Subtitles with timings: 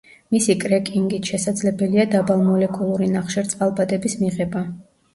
[0.35, 4.69] მისი კრეკინგით შესაძლებელია დაბალმოლეკულური ნახშირწყალბადების მიღება.